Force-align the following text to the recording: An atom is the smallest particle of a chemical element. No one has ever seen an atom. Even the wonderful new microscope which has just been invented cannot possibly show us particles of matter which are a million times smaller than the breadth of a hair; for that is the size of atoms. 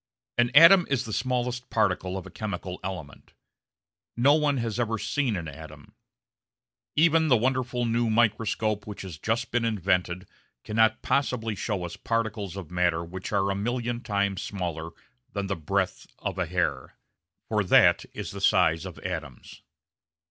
An 0.39 0.49
atom 0.55 0.87
is 0.89 1.05
the 1.05 1.13
smallest 1.13 1.69
particle 1.69 2.17
of 2.17 2.25
a 2.25 2.31
chemical 2.31 2.79
element. 2.83 3.33
No 4.17 4.33
one 4.33 4.57
has 4.57 4.79
ever 4.79 4.97
seen 4.97 5.35
an 5.35 5.47
atom. 5.47 5.93
Even 6.95 7.27
the 7.27 7.37
wonderful 7.37 7.85
new 7.85 8.09
microscope 8.09 8.87
which 8.87 9.03
has 9.03 9.19
just 9.19 9.51
been 9.51 9.63
invented 9.63 10.27
cannot 10.63 11.03
possibly 11.03 11.53
show 11.53 11.83
us 11.85 11.97
particles 11.97 12.55
of 12.55 12.71
matter 12.71 13.03
which 13.03 13.31
are 13.31 13.51
a 13.51 13.55
million 13.55 14.01
times 14.01 14.41
smaller 14.41 14.89
than 15.33 15.45
the 15.45 15.55
breadth 15.55 16.07
of 16.17 16.39
a 16.39 16.47
hair; 16.47 16.97
for 17.47 17.63
that 17.63 18.03
is 18.11 18.31
the 18.31 18.41
size 18.41 18.85
of 18.87 18.97
atoms. 19.05 19.61